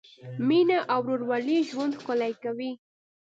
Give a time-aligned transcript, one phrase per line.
[0.47, 2.71] مینه او ورورولي ژوند ښکلی کوي.